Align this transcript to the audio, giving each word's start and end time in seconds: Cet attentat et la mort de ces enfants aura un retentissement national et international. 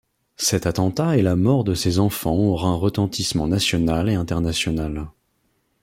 Cet 0.37 0.65
attentat 0.65 1.17
et 1.17 1.21
la 1.21 1.35
mort 1.35 1.63
de 1.63 1.75
ces 1.75 1.99
enfants 1.99 2.33
aura 2.35 2.69
un 2.69 2.75
retentissement 2.75 3.47
national 3.47 4.09
et 4.09 4.15
international. 4.15 5.05